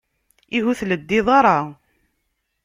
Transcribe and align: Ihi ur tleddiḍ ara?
Ihi 0.55 0.63
ur 0.69 0.77
tleddiḍ 0.79 1.27
ara? 1.39 1.57